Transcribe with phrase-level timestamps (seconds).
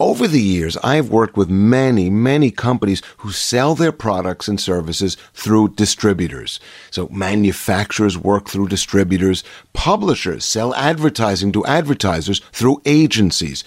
[0.00, 5.16] Over the years, I've worked with many, many companies who sell their products and services
[5.34, 6.60] through distributors.
[6.92, 9.42] So manufacturers work through distributors.
[9.72, 13.64] Publishers sell advertising to advertisers through agencies.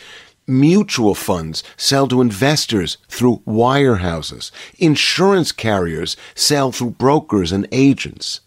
[0.47, 4.51] Mutual funds sell to investors through wirehouses.
[4.79, 8.39] Insurance carriers sell through brokers and agents.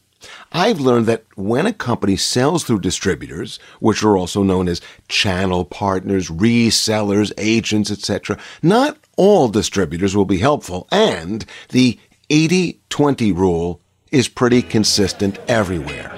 [0.52, 5.64] I've learned that when a company sells through distributors, which are also known as channel
[5.64, 11.98] partners, resellers, agents, etc., not all distributors will be helpful, and the
[12.30, 16.10] 80-20 rule is pretty consistent everywhere.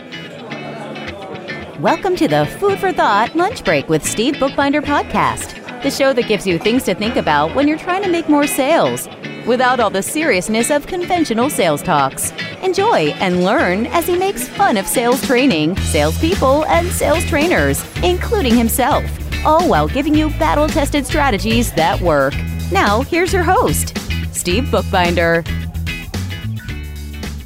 [1.81, 6.27] Welcome to the Food for Thought Lunch Break with Steve Bookbinder podcast, the show that
[6.27, 9.09] gives you things to think about when you're trying to make more sales
[9.47, 12.33] without all the seriousness of conventional sales talks.
[12.63, 18.55] Enjoy and learn as he makes fun of sales training, salespeople, and sales trainers, including
[18.55, 19.05] himself,
[19.45, 22.35] all while giving you battle tested strategies that work.
[22.73, 23.97] Now, here's your host,
[24.33, 25.45] Steve Bookbinder.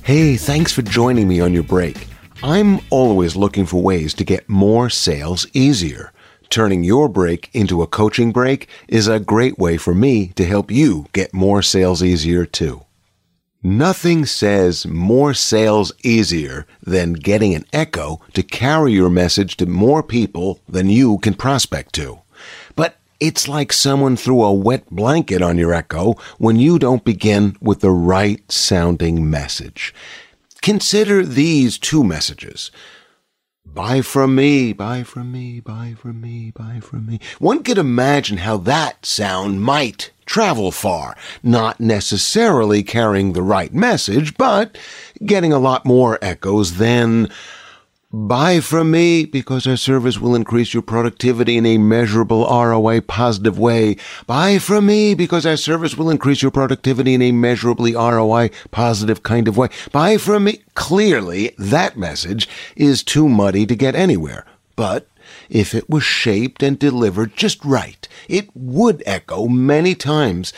[0.02, 2.08] Hey, thanks for joining me on your break.
[2.42, 6.12] I'm always looking for ways to get more sales easier.
[6.50, 10.68] Turning your break into a coaching break is a great way for me to help
[10.68, 12.84] you get more sales easier too.
[13.62, 20.02] Nothing says more sales easier than getting an echo to carry your message to more
[20.02, 22.18] people than you can prospect to.
[22.74, 27.56] But it's like someone threw a wet blanket on your echo when you don't begin
[27.60, 29.94] with the right sounding message.
[30.62, 32.72] Consider these two messages.
[33.72, 37.20] Buy from me, buy from me, buy from me, buy from me.
[37.38, 44.36] One could imagine how that sound might travel far, not necessarily carrying the right message,
[44.36, 44.76] but
[45.24, 47.30] getting a lot more echoes than
[48.12, 53.56] Buy from me because our service will increase your productivity in a measurable ROI positive
[53.56, 53.98] way.
[54.26, 59.22] Buy from me because our service will increase your productivity in a measurably ROI positive
[59.22, 59.68] kind of way.
[59.92, 60.64] Buy from me.
[60.74, 64.44] Clearly, that message is too muddy to get anywhere.
[64.74, 65.06] But
[65.48, 70.52] if it was shaped and delivered just right, it would echo many times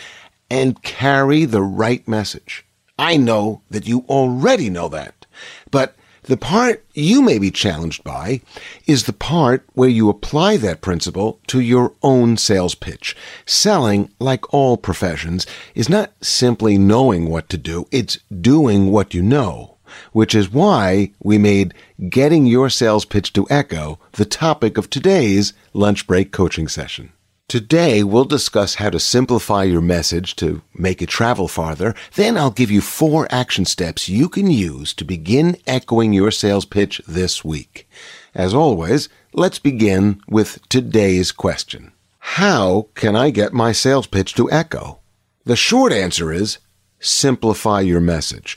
[0.50, 2.64] and carry the right message.
[2.98, 5.26] I know that you already know that.
[5.70, 8.40] But the part you may be challenged by
[8.86, 13.16] is the part where you apply that principle to your own sales pitch.
[13.44, 19.22] Selling, like all professions, is not simply knowing what to do, it's doing what you
[19.22, 19.78] know,
[20.12, 21.74] which is why we made
[22.08, 27.12] getting your sales pitch to echo the topic of today's lunch break coaching session.
[27.52, 31.94] Today, we'll discuss how to simplify your message to make it travel farther.
[32.14, 36.64] Then I'll give you four action steps you can use to begin echoing your sales
[36.64, 37.86] pitch this week.
[38.34, 41.92] As always, let's begin with today's question.
[42.20, 45.00] How can I get my sales pitch to echo?
[45.44, 46.56] The short answer is
[47.00, 48.56] simplify your message.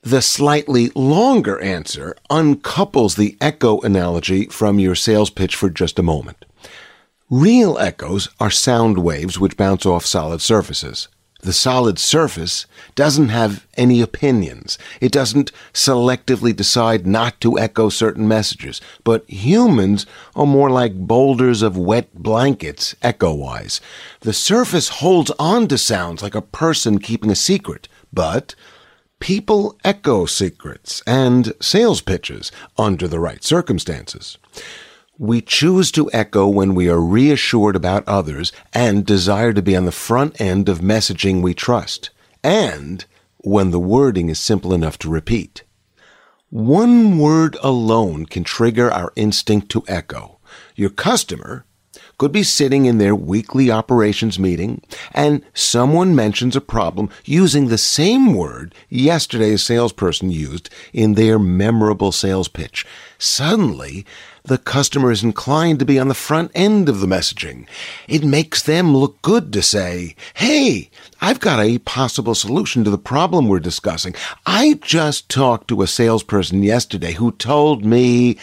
[0.00, 6.02] The slightly longer answer uncouples the echo analogy from your sales pitch for just a
[6.02, 6.46] moment.
[7.32, 11.08] Real echoes are sound waves which bounce off solid surfaces.
[11.40, 14.76] The solid surface doesn't have any opinions.
[15.00, 18.82] It doesn't selectively decide not to echo certain messages.
[19.02, 20.04] But humans
[20.36, 23.80] are more like boulders of wet blankets, echo wise.
[24.20, 27.88] The surface holds on to sounds like a person keeping a secret.
[28.12, 28.54] But
[29.20, 34.36] people echo secrets and sales pitches under the right circumstances.
[35.22, 39.84] We choose to echo when we are reassured about others and desire to be on
[39.84, 42.10] the front end of messaging we trust,
[42.42, 43.04] and
[43.36, 45.62] when the wording is simple enough to repeat.
[46.50, 50.40] One word alone can trigger our instinct to echo.
[50.74, 51.66] Your customer
[52.22, 57.76] could be sitting in their weekly operations meeting and someone mentions a problem using the
[57.76, 62.86] same word yesterday's salesperson used in their memorable sales pitch.
[63.18, 64.06] Suddenly,
[64.44, 67.66] the customer is inclined to be on the front end of the messaging.
[68.06, 72.98] It makes them look good to say, Hey, I've got a possible solution to the
[72.98, 74.14] problem we're discussing.
[74.46, 78.38] I just talked to a salesperson yesterday who told me,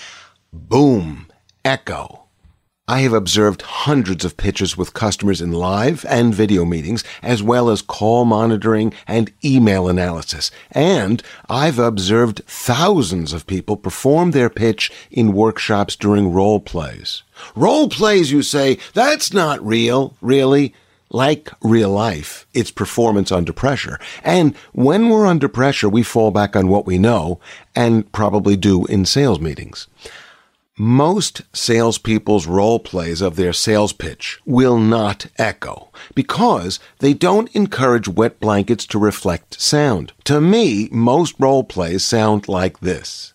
[0.52, 1.28] boom,
[1.64, 2.26] echo.
[2.90, 7.70] I have observed hundreds of pitches with customers in live and video meetings, as well
[7.70, 10.50] as call monitoring and email analysis.
[10.72, 17.22] And I've observed thousands of people perform their pitch in workshops during role plays.
[17.56, 20.74] Role plays, you say, that's not real, really.
[21.12, 24.00] Like real life, it's performance under pressure.
[24.24, 27.40] And when we're under pressure, we fall back on what we know
[27.76, 29.86] and probably do in sales meetings.
[30.82, 38.08] Most salespeople's role plays of their sales pitch will not echo because they don't encourage
[38.08, 40.14] wet blankets to reflect sound.
[40.24, 43.34] To me, most role plays sound like this.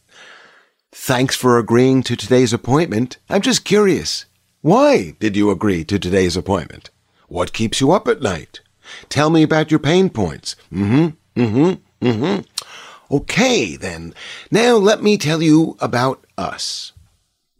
[0.91, 3.19] Thanks for agreeing to today's appointment.
[3.29, 4.25] I'm just curious.
[4.63, 6.89] Why did you agree to today's appointment?
[7.29, 8.63] What keeps you up at night?
[9.11, 10.57] Tell me about your pain points.
[10.73, 13.15] Mm-hmm, mm-hmm, mm-hmm.
[13.15, 14.15] Okay, then.
[14.51, 16.94] Now let me tell you about us.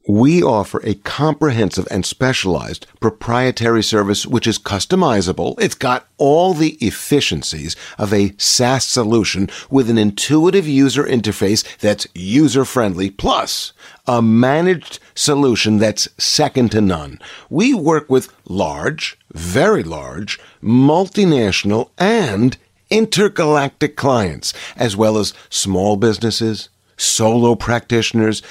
[0.07, 5.59] We offer a comprehensive and specialized proprietary service which is customizable.
[5.59, 12.07] It's got all the efficiencies of a SaaS solution with an intuitive user interface that's
[12.15, 13.73] user friendly, plus
[14.07, 17.19] a managed solution that's second to none.
[17.49, 22.59] We work with large, very large, multinational, and
[22.91, 26.69] intergalactic clients, as well as small businesses,
[26.99, 28.43] solo practitioners,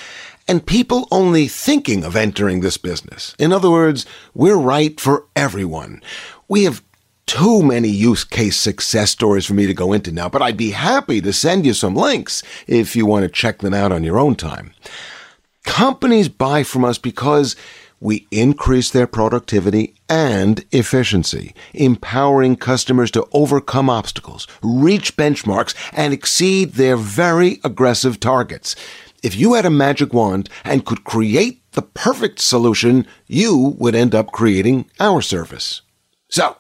[0.48, 3.36] and people only thinking of entering this business.
[3.40, 6.02] In other words, we're right for everyone.
[6.48, 6.84] We have
[7.26, 10.72] too many use case success stories for me to go into now, but I'd be
[10.72, 14.20] happy to send you some links if you want to check them out on your
[14.20, 14.74] own time.
[15.64, 17.56] Companies buy from us because
[18.02, 26.74] we increase their productivity and efficiency, empowering customers to overcome obstacles, reach benchmarks, and exceed
[26.74, 28.76] their very aggressive targets.
[29.24, 34.14] If you had a magic wand and could create the perfect solution, you would end
[34.14, 35.82] up creating our service.
[36.28, 36.58] So,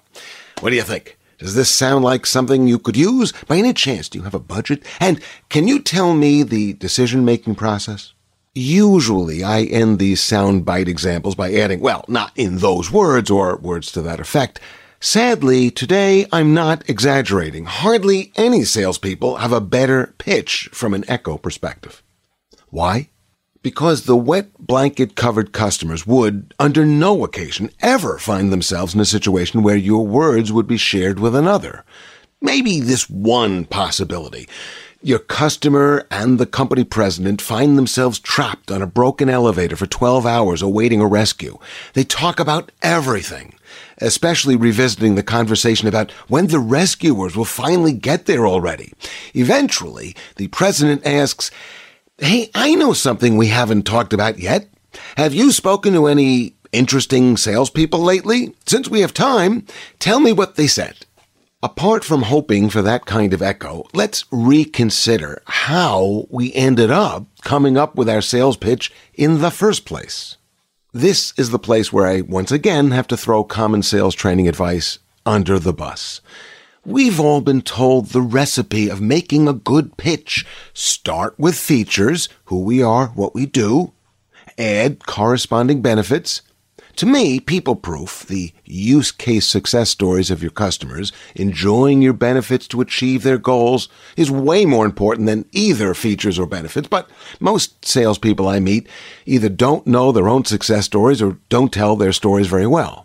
[0.62, 1.18] what do you think?
[1.40, 3.34] Does this sound like something you could use?
[3.50, 4.82] By any chance, do you have a budget?
[5.02, 5.20] And
[5.50, 8.14] can you tell me the decision making process?
[8.56, 13.92] Usually, I end these soundbite examples by adding, well, not in those words or words
[13.92, 14.62] to that effect.
[15.02, 17.66] Sadly, today I'm not exaggerating.
[17.66, 22.02] Hardly any salespeople have a better pitch from an echo perspective.
[22.74, 23.10] Why?
[23.62, 29.06] Because the wet blanket covered customers would, under no occasion, ever find themselves in a
[29.06, 31.86] situation where your words would be shared with another.
[32.42, 34.50] Maybe this one possibility.
[35.04, 40.26] Your customer and the company president find themselves trapped on a broken elevator for 12
[40.26, 41.60] hours awaiting a rescue.
[41.94, 43.54] They talk about everything,
[44.00, 48.94] especially revisiting the conversation about when the rescuers will finally get there already.
[49.36, 51.52] Eventually, the president asks,
[52.20, 54.70] Hey, I know something we haven't talked about yet.
[55.18, 58.54] Have you spoken to any interesting salespeople lately?
[58.68, 59.66] Since we have time,
[59.98, 61.08] tell me what they said.
[61.64, 67.78] Apart from hoping for that kind of echo, let's reconsider how we ended up coming
[67.78, 70.38] up with our sales pitch in the first place.
[70.94, 75.00] This is the place where I once again have to throw common sales training advice
[75.26, 76.22] under the bus.
[76.86, 80.46] We've all been told the recipe of making a good pitch.
[80.74, 83.94] Start with features, who we are, what we do,
[84.58, 86.42] add corresponding benefits.
[86.98, 92.68] To me, people proof, the use case success stories of your customers, enjoying your benefits
[92.68, 93.88] to achieve their goals,
[94.18, 96.90] is way more important than either features or benefits.
[96.90, 97.10] But
[97.40, 98.90] most salespeople I meet
[99.26, 103.03] either don't know their own success stories or don't tell their stories very well.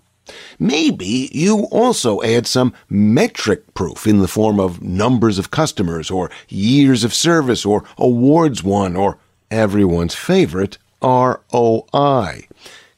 [0.58, 6.30] Maybe you also add some metric proof in the form of numbers of customers or
[6.48, 9.18] years of service or awards won or
[9.50, 12.48] everyone's favorite ROI.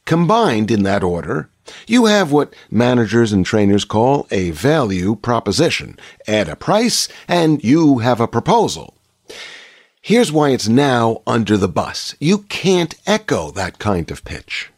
[0.05, 1.49] Combined in that order,
[1.87, 5.97] you have what managers and trainers call a value proposition.
[6.27, 8.95] Add a price and you have a proposal.
[10.01, 12.15] Here's why it's now under the bus.
[12.19, 14.71] You can't echo that kind of pitch.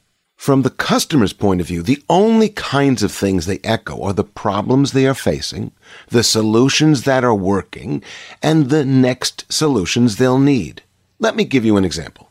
[0.43, 4.25] From the customer's point of view, the only kinds of things they echo are the
[4.25, 5.71] problems they are facing,
[6.09, 8.03] the solutions that are working,
[8.41, 10.81] and the next solutions they'll need.
[11.17, 12.29] Let me give you an example.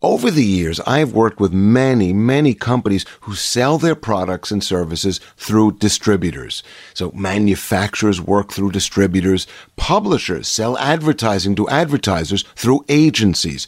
[0.00, 4.64] Over the years, I have worked with many, many companies who sell their products and
[4.64, 6.62] services through distributors.
[6.94, 9.46] So manufacturers work through distributors.
[9.76, 13.66] Publishers sell advertising to advertisers through agencies.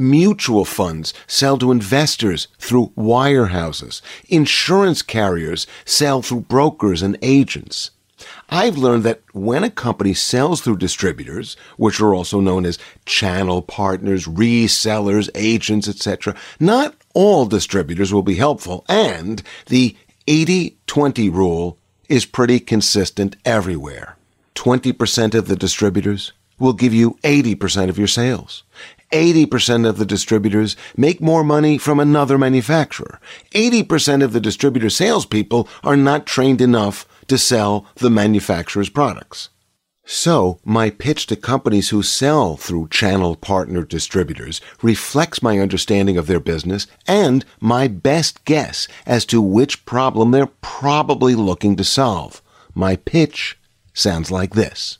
[0.00, 4.00] Mutual funds sell to investors through wirehouses.
[4.28, 7.90] Insurance carriers sell through brokers and agents.
[8.48, 13.60] I've learned that when a company sells through distributors, which are also known as channel
[13.60, 21.78] partners, resellers, agents, etc., not all distributors will be helpful, and the 80-20 rule
[22.08, 24.16] is pretty consistent everywhere.
[24.54, 28.64] 20% of the distributors will give you 80% of your sales.
[29.12, 33.20] 80% of the distributors make more money from another manufacturer.
[33.52, 39.50] 80% of the distributor salespeople are not trained enough to sell the manufacturer's products.
[40.04, 46.26] So, my pitch to companies who sell through channel partner distributors reflects my understanding of
[46.26, 52.42] their business and my best guess as to which problem they're probably looking to solve.
[52.74, 53.56] My pitch
[53.92, 54.98] sounds like this.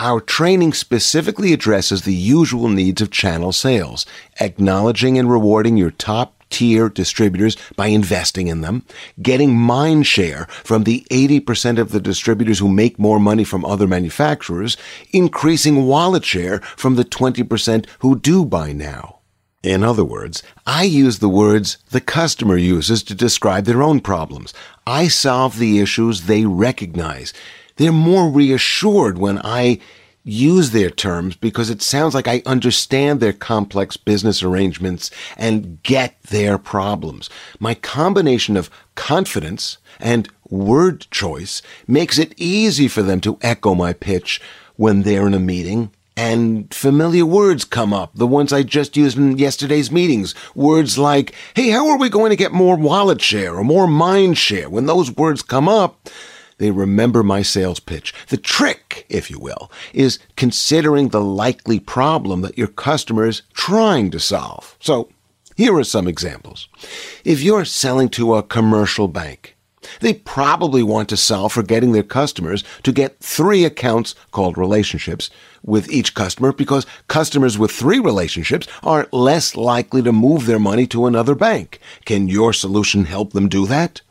[0.00, 4.06] Our training specifically addresses the usual needs of channel sales,
[4.40, 8.84] acknowledging and rewarding your top tier distributors by investing in them,
[9.20, 13.88] getting mind share from the 80% of the distributors who make more money from other
[13.88, 14.76] manufacturers,
[15.12, 19.18] increasing wallet share from the 20% who do buy now.
[19.64, 24.54] In other words, I use the words the customer uses to describe their own problems.
[24.86, 27.34] I solve the issues they recognize.
[27.78, 29.80] They're more reassured when I
[30.24, 36.22] use their terms because it sounds like I understand their complex business arrangements and get
[36.24, 37.30] their problems.
[37.58, 43.92] My combination of confidence and word choice makes it easy for them to echo my
[43.94, 44.40] pitch
[44.76, 49.16] when they're in a meeting and familiar words come up, the ones I just used
[49.16, 50.34] in yesterday's meetings.
[50.56, 54.36] Words like, hey, how are we going to get more wallet share or more mind
[54.36, 54.68] share?
[54.68, 56.10] When those words come up,
[56.58, 58.12] they remember my sales pitch.
[58.28, 64.10] The trick, if you will, is considering the likely problem that your customer is trying
[64.10, 64.76] to solve.
[64.80, 65.08] So,
[65.56, 66.68] here are some examples.
[67.24, 69.56] If you're selling to a commercial bank,
[70.00, 75.30] they probably want to solve for getting their customers to get three accounts called relationships
[75.64, 80.86] with each customer because customers with three relationships are less likely to move their money
[80.88, 81.80] to another bank.
[82.04, 84.02] Can your solution help them do that?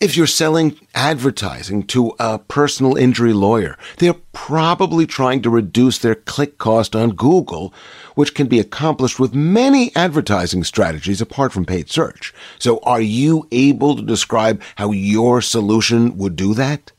[0.00, 6.16] If you're selling advertising to a personal injury lawyer, they're probably trying to reduce their
[6.16, 7.72] click cost on Google,
[8.16, 12.34] which can be accomplished with many advertising strategies apart from paid search.
[12.58, 16.90] So are you able to describe how your solution would do that?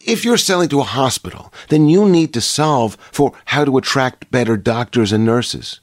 [0.00, 4.30] If you're selling to a hospital, then you need to solve for how to attract
[4.30, 5.80] better doctors and nurses.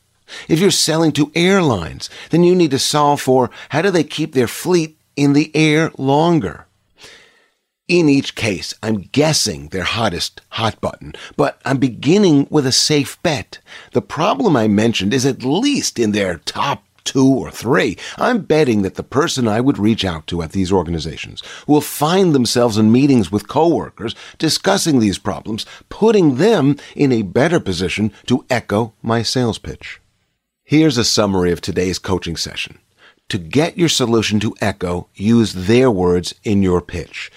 [0.47, 4.33] If you're selling to airlines, then you need to solve for how do they keep
[4.33, 6.65] their fleet in the air longer.
[7.88, 13.22] In each case, I'm guessing their hottest hot button, but I'm beginning with a safe
[13.22, 13.60] bet.
[13.91, 17.98] The problem I mentioned is at least in their top two or three.
[18.18, 22.34] I'm betting that the person I would reach out to at these organizations will find
[22.34, 28.46] themselves in meetings with coworkers discussing these problems, putting them in a better position to
[28.50, 30.00] echo my sales pitch.
[30.63, 32.80] Here's a summary of today's coaching session.
[33.31, 37.31] To get your solution to echo, use their words in your pitch.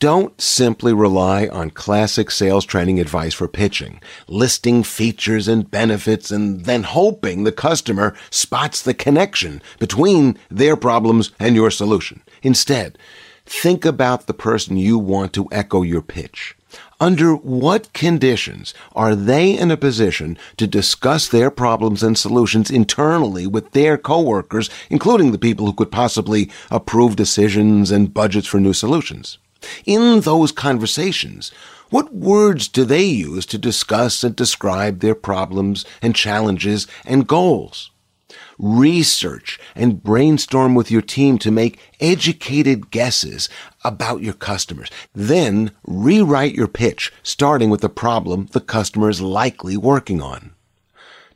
[0.00, 6.64] Don't simply rely on classic sales training advice for pitching, listing features and benefits and
[6.64, 12.22] then hoping the customer spots the connection between their problems and your solution.
[12.42, 12.98] Instead,
[13.44, 16.56] think about the person you want to echo your pitch.
[17.00, 23.46] Under what conditions are they in a position to discuss their problems and solutions internally
[23.46, 28.72] with their coworkers, including the people who could possibly approve decisions and budgets for new
[28.72, 29.38] solutions?
[29.84, 31.50] In those conversations,
[31.90, 37.90] what words do they use to discuss and describe their problems and challenges and goals?
[38.58, 43.48] Research and brainstorm with your team to make educated guesses
[43.84, 44.90] about your customers.
[45.14, 50.52] Then rewrite your pitch, starting with the problem the customer is likely working on.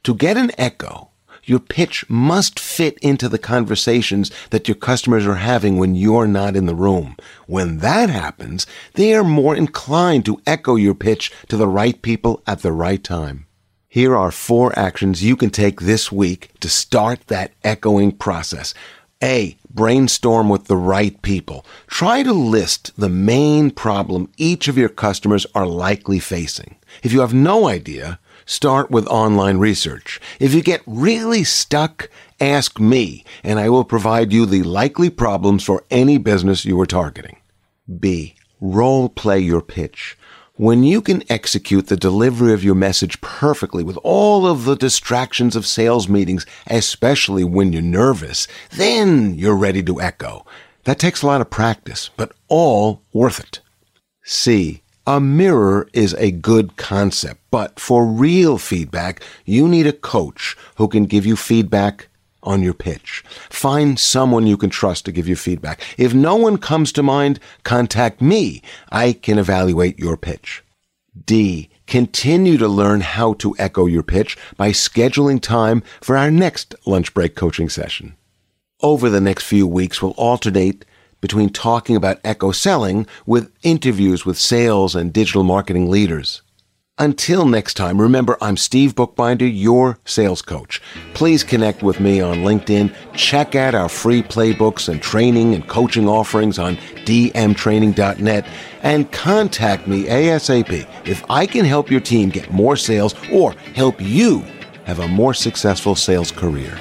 [0.05, 1.11] To get an echo,
[1.45, 6.57] your pitch must fit into the conversations that your customers are having when you're not
[6.57, 7.17] in the room.
[7.47, 12.43] When that happens, they are more inclined to echo your pitch to the right people
[12.47, 13.47] at the right time.
[13.93, 18.73] Here are four actions you can take this week to start that echoing process.
[19.21, 19.57] A.
[19.69, 21.67] Brainstorm with the right people.
[21.89, 26.77] Try to list the main problem each of your customers are likely facing.
[27.03, 30.21] If you have no idea, start with online research.
[30.39, 35.65] If you get really stuck, ask me, and I will provide you the likely problems
[35.65, 37.39] for any business you are targeting.
[37.99, 38.37] B.
[38.61, 40.17] Role play your pitch.
[40.61, 45.57] When you can execute the delivery of your message perfectly with all of the distractions
[45.57, 50.45] of sales meetings, especially when you're nervous, then you're ready to echo.
[50.85, 53.61] That takes a lot of practice, but all worth it.
[54.23, 54.83] C.
[55.07, 60.89] A mirror is a good concept, but for real feedback, you need a coach who
[60.89, 62.09] can give you feedback
[62.43, 63.23] on your pitch.
[63.49, 65.83] Find someone you can trust to give you feedback.
[65.99, 68.63] If no one comes to mind, contact me.
[68.91, 70.63] I can evaluate your pitch.
[71.27, 71.71] D.
[71.87, 77.13] Continue to learn how to echo your pitch by scheduling time for our next lunch
[77.13, 78.15] break coaching session.
[78.81, 80.85] Over the next few weeks, we'll alternate
[81.21, 86.43] between talking about echo selling with interviews with sales and digital marketing leaders.
[87.01, 90.83] Until next time, remember I'm Steve Bookbinder, your sales coach.
[91.15, 92.95] Please connect with me on LinkedIn.
[93.15, 96.77] Check out our free playbooks and training and coaching offerings on
[97.07, 98.47] dmtraining.net
[98.83, 103.99] and contact me ASAP if I can help your team get more sales or help
[103.99, 104.41] you
[104.85, 106.77] have a more successful sales career.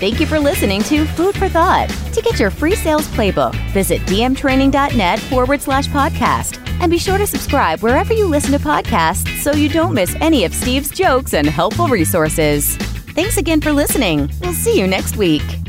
[0.00, 1.90] Thank you for listening to Food for Thought.
[2.14, 6.65] To get your free sales playbook, visit dmtraining.net forward slash podcast.
[6.80, 10.44] And be sure to subscribe wherever you listen to podcasts so you don't miss any
[10.44, 12.76] of Steve's jokes and helpful resources.
[13.16, 14.30] Thanks again for listening.
[14.40, 15.65] We'll see you next week.